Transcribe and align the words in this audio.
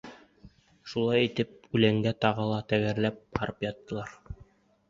Шулай 0.93 1.27
итеп, 1.27 1.51
үләнгә 1.79 2.13
тағы 2.25 2.49
тәгәрләп 2.73 3.23
барып 3.39 3.65
яттылар. 3.71 4.19